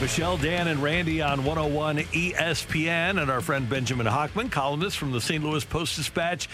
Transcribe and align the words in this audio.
Michelle, 0.00 0.36
Dan, 0.36 0.68
and 0.68 0.80
Randy 0.80 1.20
on 1.22 1.44
101 1.44 1.96
ESPN, 1.98 3.20
and 3.20 3.28
our 3.28 3.40
friend 3.40 3.68
Benjamin 3.68 4.06
Hochman, 4.06 4.48
columnist 4.48 4.96
from 4.96 5.10
the 5.10 5.20
St. 5.20 5.42
Louis 5.42 5.64
Post 5.64 5.96
Dispatch, 5.96 6.48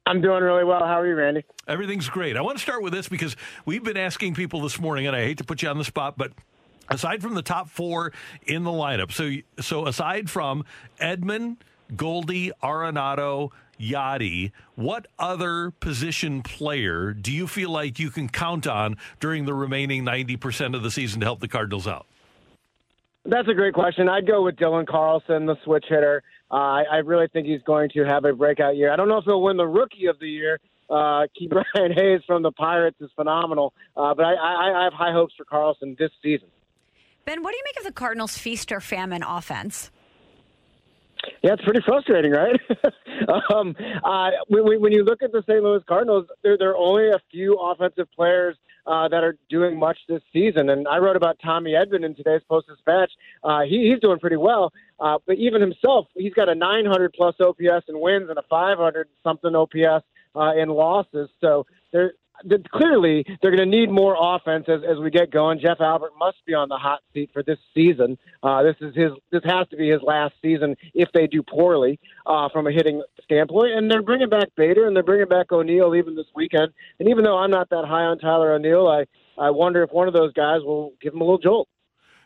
I'm 0.10 0.22
doing 0.22 0.42
really 0.42 0.64
well. 0.64 0.80
How 0.80 1.00
are 1.00 1.08
you, 1.08 1.14
Randy? 1.14 1.46
Everything's 1.68 2.10
great. 2.10 2.36
I 2.36 2.42
want 2.42 2.58
to 2.58 2.62
start 2.64 2.82
with 2.82 2.94
this 2.94 3.08
because 3.08 3.36
we've 3.64 3.84
been 3.84 3.96
asking 3.96 4.34
people 4.34 4.60
this 4.60 4.80
morning, 4.80 5.06
and 5.06 5.16
I 5.16 5.22
hate 5.22 5.38
to 5.38 5.44
put 5.44 5.62
you 5.62 5.70
on 5.70 5.78
the 5.78 5.84
spot, 5.84 6.18
but 6.18 6.32
aside 6.90 7.22
from 7.22 7.36
the 7.36 7.44
top 7.44 7.70
four 7.70 8.12
in 8.48 8.64
the 8.64 8.72
lineup, 8.72 9.12
so 9.12 9.36
so 9.64 9.86
aside 9.86 10.28
from 10.28 10.66
Edman, 11.00 11.58
Goldie, 11.96 12.52
Arenado, 12.64 13.52
Yadi, 13.80 14.52
what 14.74 15.06
other 15.20 15.70
position 15.80 16.42
player 16.42 17.14
do 17.14 17.32
you 17.32 17.46
feel 17.46 17.70
like 17.70 18.00
you 18.00 18.10
can 18.10 18.30
count 18.30 18.66
on 18.66 18.98
during 19.20 19.46
the 19.46 19.54
remaining 19.54 20.04
90% 20.04 20.76
of 20.76 20.82
the 20.82 20.90
season 20.90 21.20
to 21.20 21.28
help 21.28 21.40
the 21.40 21.48
Cardinals 21.48 21.88
out? 21.88 22.08
That's 23.26 23.48
a 23.48 23.54
great 23.54 23.74
question. 23.74 24.08
I'd 24.08 24.28
go 24.28 24.44
with 24.44 24.56
Dylan 24.56 24.88
Carlson, 24.88 25.46
the 25.46 25.56
switch 25.64 25.86
hitter. 25.90 26.24
Uh, 26.52 26.56
I, 26.56 26.84
I 26.92 26.96
really 26.98 27.28
think 27.28 27.48
he's 27.48 27.62
going 27.64 27.90
to 27.92 28.04
have 28.06 28.26
a 28.26 28.34
breakout 28.34 28.76
year. 28.76 28.92
I 28.92 28.96
don't 28.96 29.08
know 29.08 29.18
if 29.18 29.26
he'll 29.26 29.42
win 29.42 29.58
the 29.58 29.68
Rookie 29.68 30.08
of 30.08 30.20
the 30.20 30.28
Year. 30.28 30.60
Uh, 30.90 31.28
Ke'Bryan 31.40 31.94
Hayes 31.94 32.22
from 32.26 32.42
the 32.42 32.52
Pirates 32.52 32.98
is 33.00 33.12
phenomenal, 33.16 33.74
uh, 33.96 34.14
but 34.16 34.26
I, 34.26 34.34
I, 34.34 34.80
I 34.80 34.84
have 34.86 34.94
high 34.94 35.12
hopes 35.12 35.34
for 35.38 35.44
Carlson 35.44 35.96
this 36.00 36.12
season. 36.24 36.48
Ben, 37.26 37.44
what 37.44 37.52
do 37.52 37.58
you 37.58 37.64
make 37.66 37.78
of 37.78 37.84
the 37.84 37.92
Cardinals' 37.92 38.38
feast 38.38 38.72
or 38.72 38.80
famine 38.80 39.22
offense? 39.22 39.92
Yeah, 41.44 41.54
it's 41.54 41.64
pretty 41.64 41.82
frustrating, 41.86 42.32
right? 42.32 42.60
um, 43.54 43.76
uh, 44.04 44.30
when, 44.48 44.82
when 44.82 44.92
you 44.92 45.04
look 45.04 45.22
at 45.22 45.32
the 45.32 45.44
St. 45.48 45.62
Louis 45.62 45.82
Cardinals, 45.88 46.26
there, 46.44 46.58
there 46.58 46.72
are 46.72 46.78
only 46.78 47.10
a 47.10 47.20
few 47.30 47.56
offensive 47.56 48.08
players 48.16 48.56
uh, 48.86 49.08
that 49.08 49.24
are 49.24 49.38
doing 49.50 49.78
much 49.78 49.98
this 50.08 50.22
season. 50.32 50.70
And 50.70 50.88
I 50.88 50.98
wrote 50.98 51.16
about 51.16 51.38
Tommy 51.44 51.72
Edman 51.72 52.06
in 52.06 52.16
today's 52.16 52.42
Post 52.48 52.68
Dispatch. 52.68 53.12
Uh, 53.44 53.62
he, 53.62 53.90
he's 53.90 54.00
doing 54.00 54.20
pretty 54.20 54.38
well, 54.38 54.74
uh, 55.00 55.18
but 55.26 55.38
even 55.38 55.62
himself, 55.62 56.08
he's 56.16 56.34
got 56.34 56.50
a 56.50 56.56
900 56.56 57.14
plus 57.14 57.36
OPS 57.40 57.86
in 57.88 58.00
wins 58.00 58.30
and 58.30 58.38
a 58.38 58.44
500 58.50 59.08
something 59.24 59.56
OPS 59.56 60.06
uh, 60.36 60.54
in 60.56 60.70
losses. 60.70 61.30
So 61.42 61.66
there, 61.92 62.14
clearly 62.72 63.26
they're 63.42 63.56
going 63.56 63.70
to 63.70 63.78
need 63.78 63.90
more 63.90 64.16
offense 64.18 64.66
as, 64.68 64.82
as 64.90 64.98
we 64.98 65.10
get 65.10 65.32
going. 65.32 65.60
Jeff 65.60 65.80
Albert 65.80 66.14
must 66.18 66.38
be 66.46 66.54
on 66.54 66.70
the 66.70 66.78
hot 66.78 67.00
seat 67.14 67.30
for 67.34 67.44
this 67.44 67.60
season. 67.74 68.18
Uh, 68.44 68.64
this 68.64 68.76
is 68.82 68.96
his. 68.96 69.12
This 69.32 69.42
has 69.46 69.68
to 69.70 69.78
be 69.78 69.90
his 69.90 70.02
last 70.02 70.34
season 70.42 70.76
if 70.94 71.10
they 71.14 71.28
do 71.28 71.44
poorly 71.44 72.00
uh, 72.26 72.50
from 72.50 72.68
a 72.68 72.72
hitting 72.72 73.02
standpoint. 73.24 73.74
And 73.74 73.90
they're 73.90 74.02
bringing 74.02 74.30
back 74.30 74.50
Bader 74.56 74.88
and 74.88 74.96
they're 74.96 75.04
bringing 75.04 75.28
back 75.28 75.52
O'Neill 75.52 75.96
even 75.96 76.16
this 76.16 76.28
weekend. 76.36 76.70
And 77.00 77.10
even 77.10 77.24
though 77.24 77.38
I'm 77.38 77.52
not 77.52 77.70
that 77.70 77.86
high 77.86 78.04
on 78.04 78.20
Tyler 78.20 78.54
O'Neill, 78.54 78.88
I 78.88 79.06
I 79.38 79.52
wonder 79.52 79.84
if 79.84 79.92
one 79.92 80.08
of 80.08 80.14
those 80.14 80.34
guys 80.34 80.62
will 80.64 80.94
give 81.02 81.14
him 81.14 81.22
a 81.22 81.24
little 81.24 81.38
jolt. 81.38 81.68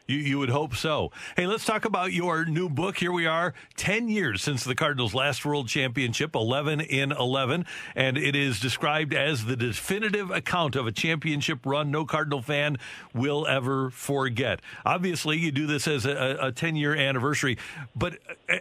You, 0.06 0.18
you 0.18 0.40
would 0.40 0.50
hope 0.50 0.76
so. 0.76 1.12
Hey, 1.38 1.48
let's 1.48 1.64
talk 1.64 1.86
about 1.86 2.12
your 2.12 2.44
new 2.44 2.68
book. 2.68 2.98
Here 2.98 3.12
we 3.12 3.26
are, 3.26 3.54
10 3.78 4.10
years 4.10 4.42
since 4.42 4.66
the 4.66 4.76
Cardinals' 4.76 5.14
last 5.14 5.46
World 5.46 5.70
Championship, 5.70 6.36
11 6.36 6.82
in 6.82 7.14
11. 7.14 7.66
And 7.96 8.18
it 8.18 8.36
is 8.36 8.60
described 8.60 9.14
as 9.14 9.46
the 9.46 9.56
definitive 9.56 10.30
account 10.30 10.76
of 10.76 10.88
a 10.88 10.92
championship 10.92 11.66
run 11.66 11.90
no 11.90 12.04
Cardinal 12.04 12.42
fan 12.42 12.80
will 13.14 13.48
ever 13.48 13.92
forget. 13.92 14.60
Obviously, 14.86 15.38
you 15.38 15.52
do 15.52 15.68
this 15.68 15.88
as 15.88 16.06
a 16.06 16.52
10 16.54 16.76
year 16.76 16.94
anniversary. 16.94 17.58
But 17.96 18.20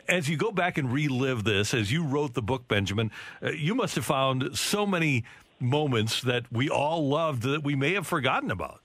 as 0.08 0.28
you 0.28 0.36
go 0.36 0.52
back 0.52 0.78
and 0.78 0.92
relive 0.92 1.42
this, 1.42 1.74
as 1.74 1.90
you 1.90 2.04
wrote 2.04 2.34
the 2.34 2.42
book, 2.42 2.68
Benjamin, 2.68 3.10
uh, 3.42 3.50
you 3.50 3.74
must 3.74 3.96
have 3.96 4.04
found 4.04 4.56
so 4.56 4.86
many 4.86 5.24
moments 5.58 6.22
that 6.22 6.44
we 6.52 6.68
all 6.68 7.08
loved 7.08 7.42
that 7.42 7.64
we 7.64 7.74
may 7.74 7.94
have 7.94 8.06
forgotten 8.06 8.50
about. 8.50 8.81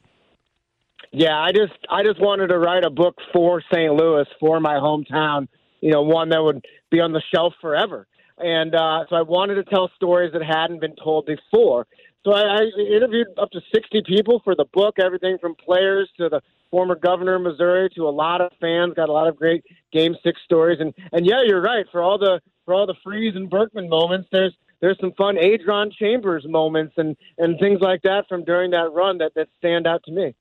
Yeah, 1.11 1.39
I 1.39 1.51
just 1.51 1.73
I 1.89 2.03
just 2.03 2.19
wanted 2.19 2.47
to 2.47 2.57
write 2.57 2.83
a 2.83 2.89
book 2.89 3.15
for 3.33 3.61
St. 3.71 3.93
Louis 3.93 4.25
for 4.39 4.59
my 4.59 4.73
hometown. 4.73 5.47
You 5.81 5.91
know, 5.91 6.01
one 6.01 6.29
that 6.29 6.43
would 6.43 6.65
be 6.91 6.99
on 6.99 7.13
the 7.13 7.21
shelf 7.33 7.53
forever. 7.61 8.07
And 8.37 8.75
uh, 8.75 9.05
so 9.09 9.15
I 9.15 9.21
wanted 9.21 9.55
to 9.55 9.63
tell 9.63 9.89
stories 9.95 10.31
that 10.33 10.43
hadn't 10.43 10.81
been 10.81 10.95
told 10.95 11.25
before. 11.25 11.87
So 12.23 12.33
I, 12.33 12.41
I 12.41 12.61
interviewed 12.93 13.27
up 13.37 13.49
to 13.51 13.61
60 13.73 14.03
people 14.05 14.41
for 14.43 14.53
the 14.53 14.65
book, 14.73 14.95
everything 14.99 15.37
from 15.39 15.55
players 15.55 16.09
to 16.17 16.29
the 16.29 16.41
former 16.69 16.95
governor 16.95 17.35
of 17.35 17.41
Missouri 17.41 17.89
to 17.95 18.07
a 18.07 18.11
lot 18.11 18.41
of 18.41 18.51
fans. 18.59 18.93
Got 18.95 19.09
a 19.09 19.13
lot 19.13 19.27
of 19.27 19.37
great 19.37 19.63
Game 19.93 20.15
Six 20.23 20.39
stories. 20.43 20.79
And 20.79 20.93
and 21.11 21.25
yeah, 21.25 21.41
you're 21.45 21.61
right. 21.61 21.85
For 21.91 22.01
all 22.01 22.17
the 22.17 22.41
for 22.65 22.73
all 22.73 22.85
the 22.85 22.95
Freese 23.03 23.35
and 23.35 23.49
Berkman 23.49 23.89
moments, 23.89 24.27
there's 24.31 24.53
there's 24.81 24.97
some 24.99 25.13
fun 25.13 25.37
Adron 25.37 25.91
Chambers 25.93 26.45
moments 26.47 26.93
and 26.97 27.15
and 27.37 27.57
things 27.59 27.79
like 27.81 28.01
that 28.03 28.25
from 28.27 28.43
during 28.43 28.71
that 28.71 28.91
run 28.93 29.19
that 29.19 29.31
that 29.35 29.47
stand 29.57 29.87
out 29.87 30.03
to 30.03 30.11
me. 30.11 30.35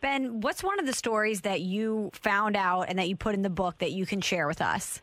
Ben, 0.00 0.40
what's 0.40 0.62
one 0.62 0.78
of 0.78 0.86
the 0.86 0.92
stories 0.92 1.40
that 1.40 1.60
you 1.60 2.10
found 2.12 2.56
out 2.56 2.82
and 2.82 2.98
that 2.98 3.08
you 3.08 3.16
put 3.16 3.34
in 3.34 3.42
the 3.42 3.50
book 3.50 3.78
that 3.78 3.92
you 3.92 4.06
can 4.06 4.20
share 4.20 4.46
with 4.46 4.62
us? 4.62 5.00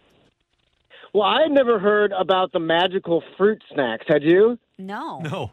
Well, 1.13 1.23
I 1.23 1.43
had 1.43 1.51
never 1.51 1.79
heard 1.79 2.11
about 2.13 2.51
the 2.51 2.59
magical 2.59 3.23
fruit 3.37 3.61
snacks. 3.73 4.05
Had 4.07 4.23
you? 4.23 4.57
No. 4.77 5.19
No. 5.19 5.51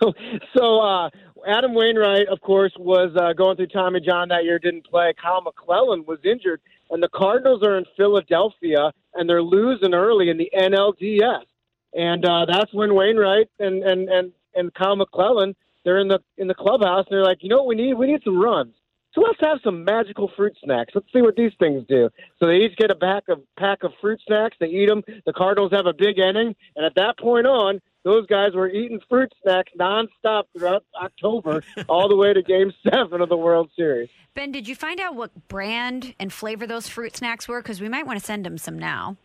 so, 0.56 0.80
uh, 0.80 1.10
Adam 1.46 1.74
Wainwright, 1.74 2.28
of 2.28 2.40
course, 2.40 2.72
was 2.78 3.10
uh, 3.16 3.32
going 3.32 3.56
through 3.56 3.68
Tommy 3.68 4.00
John 4.00 4.28
that 4.28 4.44
year, 4.44 4.58
didn't 4.58 4.86
play. 4.86 5.12
Kyle 5.20 5.42
McClellan 5.42 6.04
was 6.06 6.18
injured, 6.24 6.60
and 6.90 7.02
the 7.02 7.08
Cardinals 7.08 7.62
are 7.62 7.78
in 7.78 7.84
Philadelphia, 7.96 8.92
and 9.14 9.28
they're 9.28 9.42
losing 9.42 9.94
early 9.94 10.28
in 10.28 10.36
the 10.36 10.50
NLDS. 10.54 11.44
And 11.94 12.24
uh, 12.24 12.44
that's 12.46 12.72
when 12.74 12.94
Wainwright 12.94 13.48
and, 13.58 13.82
and, 13.82 14.08
and, 14.08 14.32
and 14.54 14.72
Kyle 14.74 14.96
McClellan– 14.96 15.54
they're 15.84 15.98
in 15.98 16.08
the 16.08 16.20
in 16.36 16.48
the 16.48 16.54
clubhouse 16.54 17.06
and 17.08 17.16
they're 17.16 17.24
like, 17.24 17.38
you 17.42 17.48
know 17.48 17.58
what 17.58 17.66
we 17.66 17.74
need? 17.74 17.94
We 17.94 18.06
need 18.06 18.22
some 18.24 18.38
runs. 18.38 18.74
So 19.14 19.22
let's 19.22 19.40
have 19.40 19.58
some 19.64 19.84
magical 19.84 20.30
fruit 20.36 20.56
snacks. 20.62 20.92
Let's 20.94 21.06
see 21.12 21.22
what 21.22 21.34
these 21.34 21.52
things 21.58 21.84
do. 21.88 22.10
So 22.38 22.46
they 22.46 22.56
each 22.56 22.76
get 22.76 22.90
a 22.90 22.94
pack 22.94 23.24
of 23.28 23.40
pack 23.58 23.82
of 23.82 23.92
fruit 24.00 24.20
snacks. 24.26 24.56
They 24.60 24.66
eat 24.66 24.88
them. 24.88 25.02
The 25.24 25.32
Cardinals 25.32 25.72
have 25.72 25.86
a 25.86 25.94
big 25.94 26.18
inning, 26.18 26.54
and 26.76 26.84
at 26.84 26.94
that 26.96 27.18
point 27.18 27.46
on, 27.46 27.80
those 28.04 28.26
guys 28.26 28.54
were 28.54 28.68
eating 28.68 29.00
fruit 29.08 29.32
snacks 29.42 29.72
nonstop 29.78 30.44
throughout 30.56 30.84
October, 31.00 31.62
all 31.88 32.08
the 32.08 32.16
way 32.16 32.32
to 32.32 32.42
Game 32.42 32.72
Seven 32.88 33.20
of 33.20 33.28
the 33.28 33.36
World 33.36 33.70
Series. 33.76 34.08
Ben, 34.34 34.52
did 34.52 34.68
you 34.68 34.74
find 34.74 35.00
out 35.00 35.14
what 35.14 35.48
brand 35.48 36.14
and 36.20 36.32
flavor 36.32 36.66
those 36.66 36.88
fruit 36.88 37.16
snacks 37.16 37.48
were? 37.48 37.60
Because 37.60 37.80
we 37.80 37.88
might 37.88 38.06
want 38.06 38.18
to 38.18 38.24
send 38.24 38.46
them 38.46 38.56
some 38.56 38.78
now. 38.78 39.16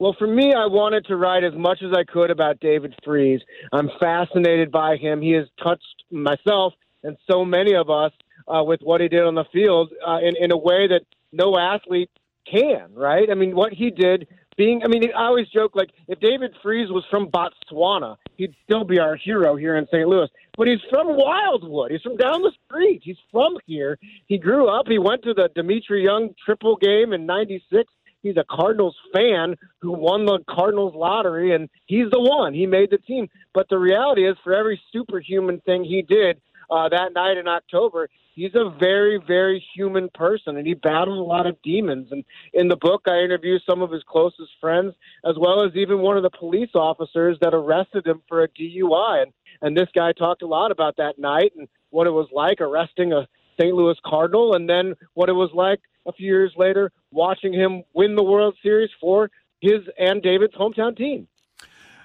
Well, 0.00 0.16
for 0.18 0.26
me, 0.26 0.52
I 0.52 0.66
wanted 0.66 1.04
to 1.06 1.16
write 1.16 1.44
as 1.44 1.54
much 1.54 1.80
as 1.80 1.92
I 1.96 2.02
could 2.02 2.32
about 2.32 2.58
David 2.58 2.92
Freese. 3.04 3.40
I'm 3.70 3.88
fascinated 4.00 4.72
by 4.72 4.96
him. 4.96 5.22
He 5.22 5.30
has 5.34 5.46
touched 5.62 6.02
myself 6.10 6.72
and 7.04 7.16
so 7.30 7.44
many 7.44 7.76
of 7.76 7.88
us 7.88 8.10
uh, 8.48 8.64
with 8.64 8.80
what 8.82 9.00
he 9.00 9.06
did 9.06 9.22
on 9.22 9.36
the 9.36 9.44
field 9.52 9.92
uh, 10.04 10.18
in, 10.18 10.34
in 10.40 10.50
a 10.50 10.56
way 10.56 10.88
that 10.88 11.02
no 11.30 11.56
athlete 11.56 12.10
can, 12.50 12.92
right? 12.94 13.30
I 13.30 13.34
mean, 13.34 13.54
what 13.54 13.72
he 13.72 13.92
did 13.92 14.26
being, 14.56 14.82
I 14.84 14.88
mean, 14.88 15.04
I 15.16 15.24
always 15.24 15.48
joke 15.48 15.74
like 15.74 15.90
if 16.08 16.20
David 16.20 16.52
Freese 16.62 16.90
was 16.90 17.04
from 17.10 17.28
Botswana, 17.28 18.16
he'd 18.36 18.54
still 18.64 18.84
be 18.84 18.98
our 18.98 19.16
hero 19.16 19.56
here 19.56 19.76
in 19.76 19.86
St. 19.86 20.06
Louis. 20.06 20.28
But 20.56 20.68
he's 20.68 20.80
from 20.90 21.16
Wildwood. 21.16 21.90
He's 21.90 22.02
from 22.02 22.16
down 22.16 22.42
the 22.42 22.52
street. 22.66 23.00
He's 23.04 23.16
from 23.30 23.56
here. 23.66 23.98
He 24.26 24.38
grew 24.38 24.68
up. 24.68 24.86
He 24.88 24.98
went 24.98 25.22
to 25.24 25.34
the 25.34 25.48
Dmitri 25.54 26.04
Young 26.04 26.34
triple 26.44 26.76
game 26.76 27.12
in 27.12 27.24
'96. 27.24 27.90
He's 28.22 28.36
a 28.36 28.44
Cardinals 28.48 28.96
fan 29.12 29.56
who 29.80 29.92
won 29.92 30.26
the 30.26 30.38
Cardinals 30.48 30.94
lottery, 30.94 31.54
and 31.54 31.68
he's 31.86 32.08
the 32.10 32.20
one. 32.20 32.54
He 32.54 32.66
made 32.66 32.90
the 32.90 32.98
team. 32.98 33.28
But 33.52 33.68
the 33.68 33.78
reality 33.78 34.28
is, 34.28 34.36
for 34.44 34.54
every 34.54 34.80
superhuman 34.92 35.60
thing 35.60 35.84
he 35.84 36.02
did 36.02 36.40
uh, 36.72 36.88
that 36.88 37.12
night 37.12 37.36
in 37.36 37.46
October, 37.46 38.08
he's 38.34 38.54
a 38.54 38.70
very, 38.80 39.20
very 39.26 39.62
human 39.74 40.08
person, 40.14 40.56
and 40.56 40.66
he 40.66 40.72
battled 40.72 41.18
a 41.18 41.22
lot 41.22 41.46
of 41.46 41.60
demons. 41.62 42.08
And 42.10 42.24
in 42.54 42.68
the 42.68 42.76
book, 42.76 43.02
I 43.06 43.18
interview 43.18 43.58
some 43.68 43.82
of 43.82 43.90
his 43.90 44.02
closest 44.08 44.52
friends, 44.60 44.94
as 45.24 45.36
well 45.38 45.64
as 45.64 45.76
even 45.76 45.98
one 45.98 46.16
of 46.16 46.22
the 46.22 46.30
police 46.30 46.70
officers 46.74 47.36
that 47.42 47.52
arrested 47.52 48.06
him 48.06 48.22
for 48.28 48.42
a 48.42 48.48
DUI. 48.48 49.22
And 49.22 49.32
and 49.60 49.76
this 49.76 49.88
guy 49.94 50.12
talked 50.12 50.42
a 50.42 50.46
lot 50.46 50.72
about 50.72 50.96
that 50.96 51.18
night 51.18 51.52
and 51.56 51.68
what 51.90 52.06
it 52.06 52.10
was 52.10 52.28
like 52.32 52.60
arresting 52.60 53.12
a 53.12 53.28
St. 53.60 53.74
Louis 53.74 53.96
Cardinal, 54.04 54.54
and 54.54 54.68
then 54.68 54.94
what 55.14 55.28
it 55.28 55.34
was 55.34 55.50
like 55.52 55.80
a 56.06 56.12
few 56.12 56.26
years 56.26 56.52
later 56.56 56.90
watching 57.10 57.52
him 57.52 57.82
win 57.92 58.16
the 58.16 58.24
World 58.24 58.56
Series 58.62 58.90
for 58.98 59.30
his 59.60 59.80
and 59.98 60.22
David's 60.22 60.54
hometown 60.54 60.96
team. 60.96 61.28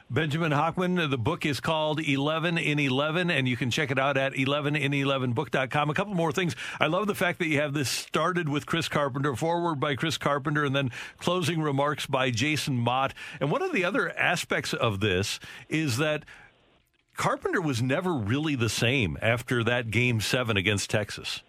Benjamin 0.09 0.53
Hochman. 0.53 1.09
the 1.09 1.17
book 1.17 1.45
is 1.45 1.59
called 1.59 1.99
11 1.99 2.57
in 2.57 2.79
11, 2.79 3.29
and 3.29 3.45
you 3.45 3.57
can 3.57 3.69
check 3.69 3.91
it 3.91 3.99
out 3.99 4.15
at 4.15 4.31
11in11book.com. 4.33 5.89
A 5.89 5.93
couple 5.93 6.13
more 6.13 6.31
things. 6.31 6.55
I 6.79 6.87
love 6.87 7.07
the 7.07 7.15
fact 7.15 7.39
that 7.39 7.47
you 7.47 7.59
have 7.59 7.73
this 7.73 7.89
started 7.89 8.47
with 8.47 8.65
Chris 8.65 8.87
Carpenter, 8.87 9.35
foreword 9.35 9.81
by 9.81 9.95
Chris 9.95 10.17
Carpenter, 10.17 10.63
and 10.63 10.73
then 10.73 10.91
closing 11.17 11.61
remarks 11.61 12.05
by 12.05 12.31
Jason 12.31 12.77
Motte. 12.77 13.13
And 13.41 13.51
one 13.51 13.61
of 13.61 13.73
the 13.73 13.83
other 13.83 14.17
aspects 14.17 14.73
of 14.73 15.01
this 15.01 15.41
is 15.67 15.97
that 15.97 16.23
Carpenter 17.17 17.59
was 17.59 17.81
never 17.81 18.13
really 18.13 18.55
the 18.55 18.69
same 18.69 19.17
after 19.21 19.61
that 19.65 19.91
game 19.91 20.21
seven 20.21 20.55
against 20.55 20.89
Texas. 20.89 21.41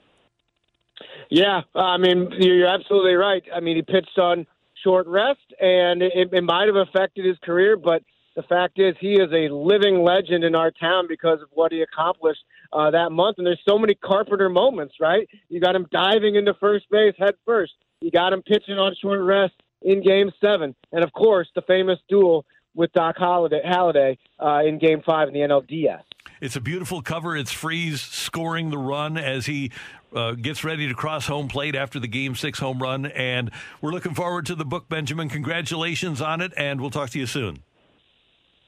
Yeah, 1.31 1.61
I 1.77 1.97
mean, 1.97 2.33
you're 2.41 2.67
absolutely 2.67 3.15
right. 3.15 3.45
I 3.55 3.61
mean, 3.61 3.77
he 3.77 3.83
pitched 3.83 4.19
on 4.19 4.49
short 4.83 5.07
rest, 5.07 5.55
and 5.61 6.03
it, 6.03 6.33
it 6.33 6.43
might 6.43 6.67
have 6.67 6.75
affected 6.75 7.25
his 7.25 7.39
career, 7.39 7.77
but– 7.77 8.03
the 8.39 8.45
fact 8.45 8.79
is, 8.79 8.95
he 9.01 9.15
is 9.15 9.33
a 9.33 9.53
living 9.53 10.05
legend 10.05 10.45
in 10.45 10.55
our 10.55 10.71
town 10.71 11.07
because 11.09 11.43
of 11.43 11.49
what 11.55 11.73
he 11.73 11.83
accomplished 11.83 12.39
uh, 12.73 12.89
that 12.93 13.11
month. 13.11 13.39
And 13.39 13.45
there's 13.45 13.61
so 13.69 13.77
many 13.77 13.97
Carpenter 13.97 14.49
moments, 14.49 14.95
right? 15.01 15.29
You 15.49 15.61
got 15.61 15.75
him 15.75 15.89
diving 15.91 16.37
into 16.37 16.55
first 16.55 16.89
base 16.89 17.15
head 17.19 17.35
first. 17.45 17.73
You 18.01 18.13
got 18.13 18.33
him 18.33 18.43
pitching 18.43 18.79
on 18.79 18.95
short 19.03 19.23
rest 19.23 19.55
in 19.83 20.05
Game 20.05 20.31
Seven, 20.41 20.77
and 20.93 21.03
of 21.03 21.13
course, 21.13 21.49
the 21.57 21.63
famous 21.63 21.99
duel 22.09 22.47
with 22.77 22.93
Doc 22.93 23.17
Halladay, 23.17 23.67
Halladay 23.67 24.17
uh, 24.39 24.61
in 24.65 24.79
Game 24.79 25.03
Five 25.05 25.27
in 25.27 25.35
the 25.35 25.41
NLDS. 25.41 26.03
It's 26.41 26.55
a 26.55 26.61
beautiful 26.61 27.03
cover. 27.03 27.37
It's 27.37 27.51
Freese 27.51 28.01
scoring 28.01 28.71
the 28.71 28.79
run 28.79 29.19
as 29.19 29.47
he 29.47 29.73
uh, 30.15 30.33
gets 30.33 30.63
ready 30.63 30.87
to 30.87 30.95
cross 30.95 31.27
home 31.27 31.49
plate 31.49 31.75
after 31.75 31.99
the 31.99 32.07
Game 32.07 32.37
Six 32.37 32.61
home 32.61 32.81
run, 32.81 33.07
and 33.07 33.51
we're 33.81 33.91
looking 33.91 34.15
forward 34.15 34.47
to 34.47 34.55
the 34.55 34.65
book, 34.65 34.89
Benjamin. 34.89 35.29
Congratulations 35.29 36.21
on 36.21 36.41
it, 36.41 36.53
and 36.57 36.81
we'll 36.81 36.91
talk 36.91 37.11
to 37.11 37.19
you 37.19 37.27
soon. 37.27 37.65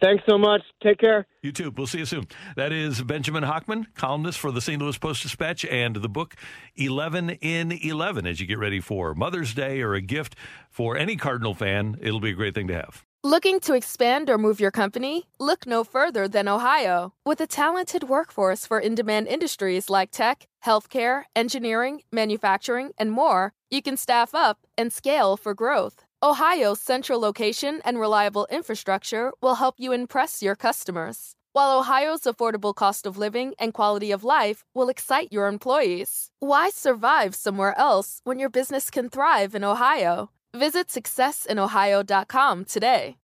Thanks 0.00 0.24
so 0.28 0.38
much. 0.38 0.62
Take 0.82 0.98
care. 0.98 1.26
You 1.42 1.52
too. 1.52 1.70
We'll 1.76 1.86
see 1.86 1.98
you 1.98 2.06
soon. 2.06 2.26
That 2.56 2.72
is 2.72 3.02
Benjamin 3.02 3.44
Hochman, 3.44 3.86
columnist 3.94 4.38
for 4.38 4.50
the 4.50 4.60
St. 4.60 4.80
Louis 4.80 4.96
Post 4.96 5.22
Dispatch, 5.22 5.64
and 5.66 5.96
the 5.96 6.08
book 6.08 6.36
11 6.76 7.30
in 7.30 7.72
11 7.72 8.26
as 8.26 8.40
you 8.40 8.46
get 8.46 8.58
ready 8.58 8.80
for 8.80 9.14
Mother's 9.14 9.52
Day 9.52 9.82
or 9.82 9.94
a 9.94 10.00
gift 10.00 10.36
for 10.70 10.96
any 10.96 11.16
Cardinal 11.16 11.54
fan. 11.54 11.98
It'll 12.00 12.20
be 12.20 12.30
a 12.30 12.34
great 12.34 12.54
thing 12.54 12.68
to 12.68 12.74
have. 12.74 13.04
Looking 13.22 13.60
to 13.60 13.74
expand 13.74 14.30
or 14.30 14.38
move 14.38 14.60
your 14.60 14.70
company? 14.70 15.28
Look 15.38 15.66
no 15.66 15.84
further 15.84 16.26
than 16.26 16.48
Ohio. 16.48 17.12
With 17.26 17.42
a 17.42 17.46
talented 17.46 18.04
workforce 18.04 18.64
for 18.64 18.80
in 18.80 18.94
demand 18.94 19.28
industries 19.28 19.90
like 19.90 20.10
tech, 20.10 20.48
healthcare, 20.64 21.24
engineering, 21.36 22.00
manufacturing, 22.10 22.92
and 22.96 23.12
more, 23.12 23.52
you 23.70 23.82
can 23.82 23.98
staff 23.98 24.34
up 24.34 24.60
and 24.78 24.90
scale 24.90 25.36
for 25.36 25.52
growth. 25.52 26.06
Ohio's 26.22 26.80
central 26.80 27.18
location 27.18 27.80
and 27.82 27.98
reliable 27.98 28.46
infrastructure 28.50 29.32
will 29.40 29.54
help 29.54 29.76
you 29.78 29.92
impress 29.92 30.42
your 30.42 30.54
customers, 30.54 31.34
while 31.54 31.78
Ohio's 31.78 32.24
affordable 32.24 32.74
cost 32.74 33.06
of 33.06 33.16
living 33.16 33.54
and 33.58 33.72
quality 33.72 34.12
of 34.12 34.22
life 34.22 34.62
will 34.74 34.90
excite 34.90 35.32
your 35.32 35.46
employees. 35.46 36.28
Why 36.38 36.68
survive 36.68 37.34
somewhere 37.34 37.72
else 37.78 38.20
when 38.24 38.38
your 38.38 38.50
business 38.50 38.90
can 38.90 39.08
thrive 39.08 39.54
in 39.54 39.64
Ohio? 39.64 40.28
Visit 40.52 40.88
successinohio.com 40.88 42.64
today. 42.66 43.16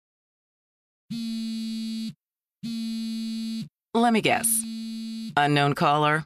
Let 3.93 4.13
me 4.13 4.21
guess. 4.21 4.47
Unknown 5.35 5.73
caller? 5.73 6.23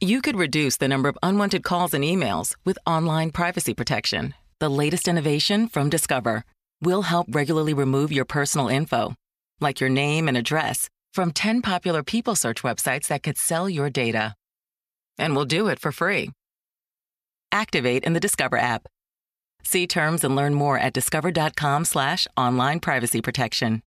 You 0.00 0.20
could 0.20 0.34
reduce 0.36 0.78
the 0.78 0.88
number 0.88 1.08
of 1.08 1.16
unwanted 1.22 1.62
calls 1.62 1.94
and 1.94 2.02
emails 2.02 2.56
with 2.64 2.76
online 2.86 3.30
privacy 3.30 3.72
protection 3.72 4.34
the 4.60 4.68
latest 4.68 5.06
innovation 5.06 5.68
from 5.68 5.88
Discover. 5.88 6.44
We'll 6.82 7.02
help 7.02 7.28
regularly 7.30 7.74
remove 7.74 8.12
your 8.12 8.24
personal 8.24 8.68
info, 8.68 9.14
like 9.60 9.80
your 9.80 9.90
name 9.90 10.28
and 10.28 10.36
address, 10.36 10.88
from 11.12 11.32
10 11.32 11.62
popular 11.62 12.02
people 12.02 12.34
search 12.34 12.62
websites 12.62 13.08
that 13.08 13.22
could 13.22 13.38
sell 13.38 13.68
your 13.68 13.90
data. 13.90 14.34
And 15.16 15.34
we'll 15.34 15.44
do 15.44 15.68
it 15.68 15.78
for 15.78 15.92
free. 15.92 16.30
Activate 17.52 18.04
in 18.04 18.12
the 18.12 18.20
Discover 18.20 18.58
app. 18.58 18.88
See 19.64 19.86
terms 19.86 20.24
and 20.24 20.34
learn 20.34 20.54
more 20.54 20.78
at 20.78 20.92
discover.com 20.92 21.84
slash 21.84 22.26
online 22.36 22.80
privacy 22.80 23.20
protection. 23.20 23.82